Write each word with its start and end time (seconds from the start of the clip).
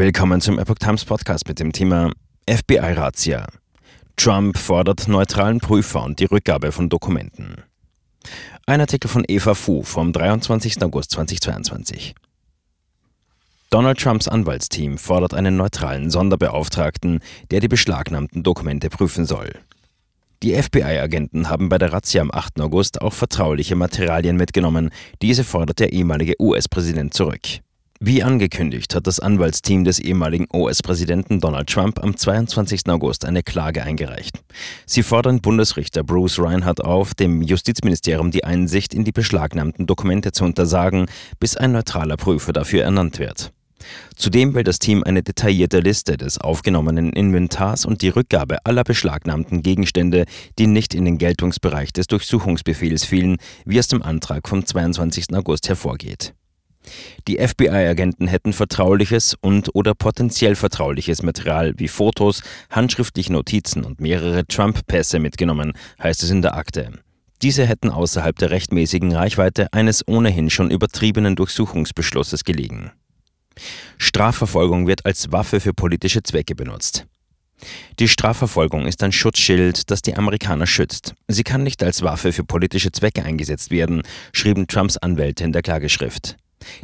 Willkommen 0.00 0.40
zum 0.40 0.58
Epoch 0.58 0.76
Times 0.76 1.04
Podcast 1.04 1.46
mit 1.46 1.60
dem 1.60 1.72
Thema 1.72 2.10
FBI-Razzia. 2.48 3.46
Trump 4.16 4.56
fordert 4.56 5.08
neutralen 5.08 5.58
Prüfer 5.58 6.02
und 6.02 6.20
die 6.20 6.24
Rückgabe 6.24 6.72
von 6.72 6.88
Dokumenten. 6.88 7.56
Ein 8.64 8.80
Artikel 8.80 9.08
von 9.08 9.26
Eva 9.28 9.52
Fu 9.52 9.82
vom 9.82 10.14
23. 10.14 10.82
August 10.82 11.10
2022. 11.10 12.14
Donald 13.68 13.98
Trumps 13.98 14.26
Anwaltsteam 14.26 14.96
fordert 14.96 15.34
einen 15.34 15.58
neutralen 15.58 16.10
Sonderbeauftragten, 16.10 17.20
der 17.50 17.60
die 17.60 17.68
beschlagnahmten 17.68 18.42
Dokumente 18.42 18.88
prüfen 18.88 19.26
soll. 19.26 19.52
Die 20.42 20.54
FBI-Agenten 20.54 21.50
haben 21.50 21.68
bei 21.68 21.76
der 21.76 21.92
Razzia 21.92 22.22
am 22.22 22.30
8. 22.32 22.58
August 22.62 23.02
auch 23.02 23.12
vertrauliche 23.12 23.76
Materialien 23.76 24.36
mitgenommen. 24.36 24.92
Diese 25.20 25.44
fordert 25.44 25.78
der 25.78 25.92
ehemalige 25.92 26.36
US-Präsident 26.40 27.12
zurück. 27.12 27.60
Wie 28.02 28.22
angekündigt 28.22 28.94
hat 28.94 29.06
das 29.06 29.20
Anwaltsteam 29.20 29.84
des 29.84 29.98
ehemaligen 29.98 30.46
US-Präsidenten 30.54 31.38
Donald 31.38 31.68
Trump 31.68 32.02
am 32.02 32.16
22. 32.16 32.88
August 32.88 33.26
eine 33.26 33.42
Klage 33.42 33.82
eingereicht. 33.82 34.40
Sie 34.86 35.02
fordern 35.02 35.42
Bundesrichter 35.42 36.02
Bruce 36.02 36.38
Reinhardt 36.38 36.82
auf, 36.82 37.12
dem 37.14 37.42
Justizministerium 37.42 38.30
die 38.30 38.42
Einsicht 38.42 38.94
in 38.94 39.04
die 39.04 39.12
beschlagnahmten 39.12 39.86
Dokumente 39.86 40.32
zu 40.32 40.44
untersagen, 40.44 41.08
bis 41.40 41.58
ein 41.58 41.72
neutraler 41.72 42.16
Prüfer 42.16 42.54
dafür 42.54 42.84
ernannt 42.84 43.18
wird. 43.18 43.52
Zudem 44.16 44.54
will 44.54 44.64
das 44.64 44.78
Team 44.78 45.04
eine 45.04 45.22
detaillierte 45.22 45.80
Liste 45.80 46.16
des 46.16 46.38
aufgenommenen 46.38 47.12
Inventars 47.12 47.84
und 47.84 48.00
die 48.00 48.08
Rückgabe 48.08 48.64
aller 48.64 48.84
beschlagnahmten 48.84 49.60
Gegenstände, 49.60 50.24
die 50.58 50.68
nicht 50.68 50.94
in 50.94 51.04
den 51.04 51.18
Geltungsbereich 51.18 51.92
des 51.92 52.06
Durchsuchungsbefehls 52.06 53.04
fielen, 53.04 53.36
wie 53.66 53.78
aus 53.78 53.88
dem 53.88 54.02
Antrag 54.02 54.48
vom 54.48 54.64
22. 54.64 55.34
August 55.34 55.68
hervorgeht. 55.68 56.32
Die 57.28 57.38
FBI-Agenten 57.38 58.26
hätten 58.26 58.52
vertrauliches 58.52 59.36
und 59.40 59.74
oder 59.74 59.94
potenziell 59.94 60.54
vertrauliches 60.54 61.22
Material 61.22 61.74
wie 61.76 61.88
Fotos, 61.88 62.42
handschriftliche 62.70 63.32
Notizen 63.32 63.84
und 63.84 64.00
mehrere 64.00 64.46
Trump-Pässe 64.46 65.18
mitgenommen, 65.18 65.72
heißt 66.02 66.22
es 66.22 66.30
in 66.30 66.42
der 66.42 66.56
Akte. 66.56 66.90
Diese 67.42 67.66
hätten 67.66 67.90
außerhalb 67.90 68.36
der 68.38 68.50
rechtmäßigen 68.50 69.14
Reichweite 69.14 69.72
eines 69.72 70.06
ohnehin 70.06 70.50
schon 70.50 70.70
übertriebenen 70.70 71.36
Durchsuchungsbeschlusses 71.36 72.44
gelegen. 72.44 72.92
Strafverfolgung 73.98 74.86
wird 74.86 75.06
als 75.06 75.32
Waffe 75.32 75.60
für 75.60 75.72
politische 75.72 76.22
Zwecke 76.22 76.54
benutzt. 76.54 77.06
Die 77.98 78.08
Strafverfolgung 78.08 78.86
ist 78.86 79.02
ein 79.02 79.12
Schutzschild, 79.12 79.90
das 79.90 80.02
die 80.02 80.16
Amerikaner 80.16 80.66
schützt. 80.66 81.14
Sie 81.28 81.42
kann 81.42 81.62
nicht 81.62 81.82
als 81.82 82.02
Waffe 82.02 82.32
für 82.32 82.44
politische 82.44 82.92
Zwecke 82.92 83.22
eingesetzt 83.22 83.70
werden, 83.70 84.02
schrieben 84.32 84.66
Trumps 84.66 84.96
Anwälte 84.96 85.44
in 85.44 85.52
der 85.52 85.62
Klageschrift. 85.62 86.36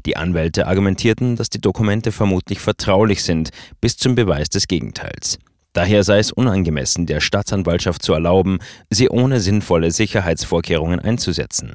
Die 0.05 0.16
Anwälte 0.16 0.66
argumentierten, 0.66 1.36
dass 1.36 1.50
die 1.50 1.60
Dokumente 1.60 2.12
vermutlich 2.12 2.60
vertraulich 2.60 3.22
sind, 3.22 3.50
bis 3.80 3.96
zum 3.96 4.14
Beweis 4.14 4.48
des 4.48 4.68
Gegenteils. 4.68 5.38
Daher 5.72 6.05
sei 6.05 6.18
es 6.18 6.33
unangemessen, 6.33 7.05
der 7.05 7.20
Staatsanwaltschaft 7.20 8.02
zu 8.02 8.14
erlauben, 8.14 8.58
sie 8.88 9.10
ohne 9.10 9.41
sinnvolle 9.41 9.91
Sicherheitsvorkehrungen 9.91 11.00
einzusetzen. 11.00 11.74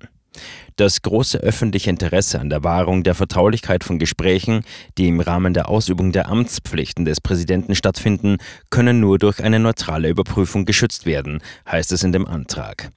Das 0.78 1.02
große 1.02 1.38
öffentliche 1.38 1.90
Interesse 1.90 2.40
an 2.40 2.50
der 2.50 2.64
Wahrung 2.64 3.04
der 3.04 3.14
Vertraulichkeit 3.14 3.84
von 3.84 4.00
Gesprächen, 4.00 4.64
die 4.98 5.08
im 5.08 5.20
Rahmen 5.20 5.54
der 5.54 5.70
Ausübung 5.70 6.12
der 6.12 6.30
Amtspflichten 6.30 7.06
des 7.06 7.22
Präsidenten 7.22 7.76
stattfinden, 7.76 8.38
können 8.70 9.00
nur 9.00 9.20
durch 9.20 9.44
eine 9.44 9.60
neutrale 9.60 10.10
Überprüfung 10.10 10.66
geschützt 10.66 11.06
werden, 11.06 11.44
heißt 11.70 11.92
es 11.92 12.04
in 12.04 12.12
dem 12.12 12.26
Antrag. 12.26 12.90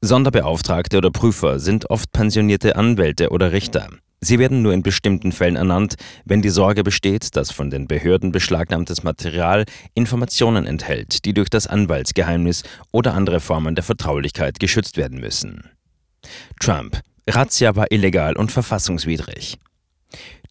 Sonderbeauftragte 0.00 0.96
oder 0.98 1.10
Prüfer 1.10 1.60
sind 1.60 1.90
oft 1.90 2.10
pensionierte 2.12 2.76
Anwälte 2.76 3.30
oder 3.30 3.52
Richter. 3.52 3.88
Sie 4.20 4.38
werden 4.38 4.62
nur 4.62 4.72
in 4.72 4.82
bestimmten 4.82 5.30
Fällen 5.30 5.56
ernannt, 5.56 5.96
wenn 6.24 6.42
die 6.42 6.48
Sorge 6.48 6.82
besteht, 6.82 7.36
dass 7.36 7.50
von 7.50 7.70
den 7.70 7.86
Behörden 7.86 8.32
beschlagnahmtes 8.32 9.02
Material 9.02 9.64
Informationen 9.94 10.66
enthält, 10.66 11.24
die 11.24 11.34
durch 11.34 11.50
das 11.50 11.66
Anwaltsgeheimnis 11.66 12.62
oder 12.92 13.14
andere 13.14 13.40
Formen 13.40 13.74
der 13.74 13.84
Vertraulichkeit 13.84 14.58
geschützt 14.58 14.96
werden 14.96 15.20
müssen. 15.20 15.70
Trump. 16.60 17.00
Razzia 17.28 17.74
war 17.74 17.90
illegal 17.90 18.36
und 18.36 18.52
verfassungswidrig. 18.52 19.58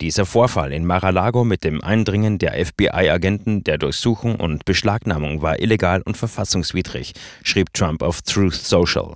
Dieser 0.01 0.25
Vorfall 0.25 0.73
in 0.73 0.85
Mar-a-Lago 0.85 1.45
mit 1.45 1.63
dem 1.63 1.81
Eindringen 1.81 2.37
der 2.37 2.53
FBI-Agenten, 2.65 3.63
der 3.63 3.77
Durchsuchung 3.77 4.35
und 4.35 4.65
Beschlagnahmung 4.65 5.41
war 5.41 5.59
illegal 5.59 6.01
und 6.01 6.17
verfassungswidrig, 6.17 7.13
schrieb 7.43 7.73
Trump 7.73 8.03
auf 8.03 8.21
Truth 8.21 8.55
Social. 8.55 9.15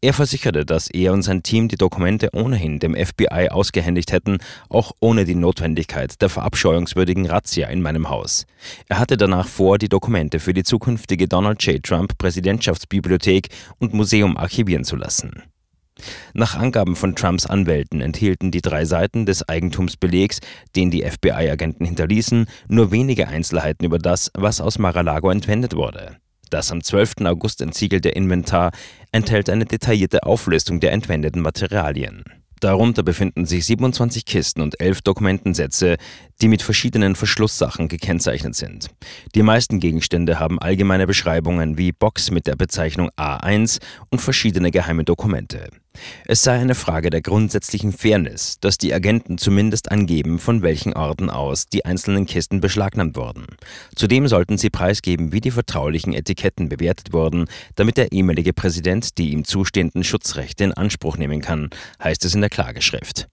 Er 0.00 0.12
versicherte, 0.12 0.64
dass 0.64 0.88
er 0.88 1.12
und 1.12 1.22
sein 1.22 1.42
Team 1.42 1.68
die 1.68 1.76
Dokumente 1.76 2.30
ohnehin 2.32 2.78
dem 2.78 2.94
FBI 2.94 3.48
ausgehändigt 3.50 4.12
hätten, 4.12 4.38
auch 4.68 4.92
ohne 5.00 5.24
die 5.24 5.34
Notwendigkeit 5.34 6.20
der 6.20 6.28
verabscheuungswürdigen 6.28 7.26
Razzia 7.26 7.68
in 7.68 7.82
meinem 7.82 8.10
Haus. 8.10 8.46
Er 8.88 8.98
hatte 8.98 9.16
danach 9.16 9.48
vor, 9.48 9.78
die 9.78 9.88
Dokumente 9.88 10.40
für 10.40 10.54
die 10.54 10.64
zukünftige 10.64 11.28
Donald 11.28 11.62
J. 11.62 11.82
Trump 11.82 12.18
Präsidentschaftsbibliothek 12.18 13.48
und 13.78 13.94
Museum 13.94 14.36
archivieren 14.36 14.84
zu 14.84 14.96
lassen. 14.96 15.42
Nach 16.32 16.56
Angaben 16.56 16.96
von 16.96 17.14
Trumps 17.14 17.46
Anwälten 17.46 18.00
enthielten 18.00 18.50
die 18.50 18.62
drei 18.62 18.84
Seiten 18.84 19.26
des 19.26 19.48
Eigentumsbelegs, 19.48 20.40
den 20.74 20.90
die 20.90 21.02
FBI-Agenten 21.02 21.84
hinterließen, 21.84 22.46
nur 22.68 22.90
wenige 22.90 23.28
Einzelheiten 23.28 23.84
über 23.84 23.98
das, 23.98 24.30
was 24.34 24.60
aus 24.60 24.78
Mar-a-Lago 24.78 25.30
entwendet 25.30 25.74
wurde. 25.76 26.16
Das 26.50 26.70
am 26.70 26.82
12. 26.82 27.22
August 27.24 27.60
entsiegelte 27.60 28.10
Inventar 28.10 28.70
enthält 29.12 29.48
eine 29.48 29.64
detaillierte 29.64 30.24
Auflistung 30.24 30.80
der 30.80 30.92
entwendeten 30.92 31.42
Materialien. 31.42 32.24
Darunter 32.60 33.02
befinden 33.02 33.44
sich 33.44 33.66
27 33.66 34.24
Kisten 34.24 34.62
und 34.62 34.80
11 34.80 35.02
Dokumentensätze, 35.02 35.96
die 36.40 36.48
mit 36.48 36.62
verschiedenen 36.62 37.14
Verschlusssachen 37.14 37.88
gekennzeichnet 37.88 38.54
sind. 38.54 38.88
Die 39.34 39.42
meisten 39.42 39.80
Gegenstände 39.80 40.38
haben 40.38 40.58
allgemeine 40.58 41.06
Beschreibungen 41.06 41.76
wie 41.76 41.92
Box 41.92 42.30
mit 42.30 42.46
der 42.46 42.56
Bezeichnung 42.56 43.10
A1 43.18 43.80
und 44.10 44.20
verschiedene 44.20 44.70
geheime 44.70 45.04
Dokumente. 45.04 45.68
Es 46.26 46.42
sei 46.42 46.58
eine 46.58 46.74
Frage 46.74 47.10
der 47.10 47.22
grundsätzlichen 47.22 47.92
Fairness, 47.92 48.58
dass 48.60 48.78
die 48.78 48.94
Agenten 48.94 49.38
zumindest 49.38 49.90
angeben, 49.90 50.38
von 50.38 50.62
welchen 50.62 50.94
Orten 50.94 51.30
aus 51.30 51.66
die 51.66 51.84
einzelnen 51.84 52.26
Kisten 52.26 52.60
beschlagnahmt 52.60 53.16
wurden. 53.16 53.46
Zudem 53.94 54.26
sollten 54.28 54.58
sie 54.58 54.70
preisgeben, 54.70 55.32
wie 55.32 55.40
die 55.40 55.50
vertraulichen 55.50 56.12
Etiketten 56.12 56.68
bewertet 56.68 57.12
wurden, 57.12 57.46
damit 57.74 57.96
der 57.96 58.12
ehemalige 58.12 58.52
Präsident 58.52 59.18
die 59.18 59.30
ihm 59.30 59.44
zustehenden 59.44 60.04
Schutzrechte 60.04 60.64
in 60.64 60.72
Anspruch 60.72 61.16
nehmen 61.16 61.40
kann, 61.40 61.70
heißt 62.02 62.24
es 62.24 62.34
in 62.34 62.40
der 62.40 62.50
Klageschrift. 62.50 63.28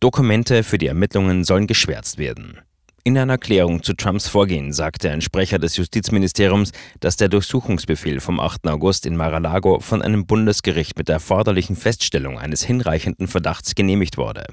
Dokumente 0.00 0.62
für 0.62 0.78
die 0.78 0.86
Ermittlungen 0.86 1.44
sollen 1.44 1.66
geschwärzt 1.66 2.18
werden. 2.18 2.60
In 3.02 3.16
einer 3.16 3.32
Erklärung 3.32 3.82
zu 3.82 3.94
Trumps 3.94 4.28
Vorgehen 4.28 4.74
sagte 4.74 5.10
ein 5.10 5.22
Sprecher 5.22 5.58
des 5.58 5.78
Justizministeriums, 5.78 6.72
dass 7.00 7.16
der 7.16 7.30
Durchsuchungsbefehl 7.30 8.20
vom 8.20 8.38
8. 8.38 8.66
August 8.68 9.06
in 9.06 9.16
Mar-a-Lago 9.16 9.80
von 9.80 10.02
einem 10.02 10.26
Bundesgericht 10.26 10.98
mit 10.98 11.08
der 11.08 11.14
erforderlichen 11.14 11.76
Feststellung 11.76 12.38
eines 12.38 12.62
hinreichenden 12.62 13.26
Verdachts 13.26 13.74
genehmigt 13.74 14.18
wurde. 14.18 14.44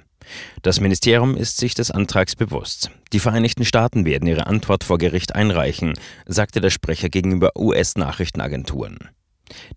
Das 0.62 0.80
Ministerium 0.80 1.36
ist 1.36 1.58
sich 1.58 1.74
des 1.74 1.92
Antrags 1.92 2.38
bewusst. 2.38 2.90
Die 3.12 3.20
Vereinigten 3.20 3.66
Staaten 3.66 4.06
werden 4.06 4.28
ihre 4.28 4.48
Antwort 4.48 4.86
vor 4.86 4.98
Gericht 4.98 5.36
einreichen, 5.36 5.94
sagte 6.26 6.62
der 6.62 6.70
Sprecher 6.70 7.10
gegenüber 7.10 7.52
US-Nachrichtenagenturen. 7.58 9.10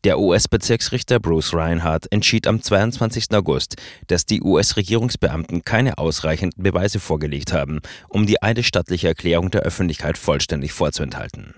Der 0.04 0.18
US-Bezirksrichter 0.18 1.20
Bruce 1.20 1.54
Reinhardt 1.54 2.10
entschied 2.10 2.46
am 2.46 2.62
22. 2.62 3.26
August, 3.32 3.76
dass 4.06 4.26
die 4.26 4.42
US-Regierungsbeamten 4.42 5.62
keine 5.62 5.98
ausreichenden 5.98 6.62
Beweise 6.62 7.00
vorgelegt 7.00 7.52
haben, 7.52 7.80
um 8.08 8.26
die 8.26 8.42
eidesstattliche 8.42 9.08
Erklärung 9.08 9.50
der 9.50 9.62
Öffentlichkeit 9.62 10.18
vollständig 10.18 10.72
vorzuenthalten. 10.72 11.54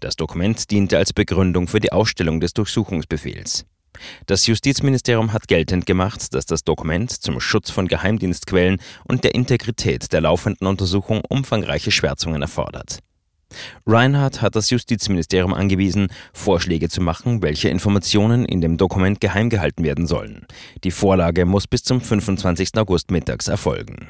Das 0.00 0.16
Dokument 0.16 0.70
diente 0.70 0.98
als 0.98 1.12
Begründung 1.12 1.68
für 1.68 1.80
die 1.80 1.92
Ausstellung 1.92 2.40
des 2.40 2.52
Durchsuchungsbefehls. 2.54 3.66
Das 4.26 4.46
Justizministerium 4.46 5.32
hat 5.32 5.48
geltend 5.48 5.86
gemacht, 5.86 6.34
dass 6.34 6.46
das 6.46 6.64
Dokument 6.64 7.10
zum 7.10 7.40
Schutz 7.40 7.70
von 7.70 7.88
Geheimdienstquellen 7.88 8.78
und 9.04 9.24
der 9.24 9.34
Integrität 9.34 10.12
der 10.12 10.20
laufenden 10.20 10.66
Untersuchung 10.66 11.22
umfangreiche 11.28 11.90
Schwärzungen 11.90 12.42
erfordert. 12.42 12.98
Reinhardt 13.86 14.42
hat 14.42 14.56
das 14.56 14.70
Justizministerium 14.70 15.54
angewiesen, 15.54 16.08
Vorschläge 16.32 16.88
zu 16.88 17.00
machen, 17.00 17.42
welche 17.42 17.68
Informationen 17.68 18.44
in 18.44 18.60
dem 18.60 18.76
Dokument 18.76 19.20
geheim 19.20 19.50
gehalten 19.50 19.84
werden 19.84 20.06
sollen. 20.06 20.46
Die 20.84 20.90
Vorlage 20.90 21.44
muss 21.44 21.66
bis 21.66 21.82
zum 21.82 22.00
25. 22.00 22.76
August 22.76 23.10
mittags 23.10 23.48
erfolgen. 23.48 24.08